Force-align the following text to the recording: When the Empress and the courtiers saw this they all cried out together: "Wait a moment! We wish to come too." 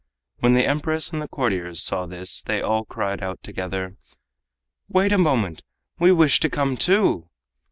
When 0.39 0.55
the 0.55 0.65
Empress 0.65 1.13
and 1.13 1.21
the 1.21 1.27
courtiers 1.27 1.79
saw 1.83 2.07
this 2.07 2.41
they 2.41 2.59
all 2.59 2.85
cried 2.85 3.21
out 3.21 3.43
together: 3.43 3.97
"Wait 4.89 5.11
a 5.11 5.17
moment! 5.19 5.61
We 5.99 6.11
wish 6.11 6.39
to 6.39 6.49
come 6.49 6.75
too." 6.75 7.29